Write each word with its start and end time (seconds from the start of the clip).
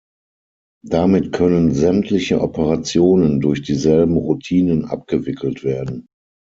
Damit 0.83 1.31
können 1.31 1.73
sämtliche 1.75 2.41
Operationen 2.41 3.39
durch 3.39 3.61
dieselben 3.61 4.17
Routinen 4.17 4.83
abgewickelt 4.85 5.63
werden. 5.63 6.07